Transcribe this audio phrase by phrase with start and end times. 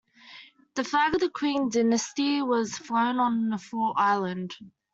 [0.73, 4.55] The flag of the Qing Dynasty was flown on Fort Island.